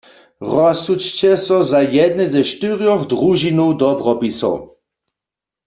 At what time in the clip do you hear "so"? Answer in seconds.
1.45-1.57